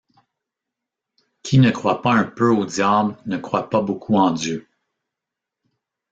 [1.43, 4.67] Qui ne croit pas un peu au diable ne croit pas beaucoup en Dieu.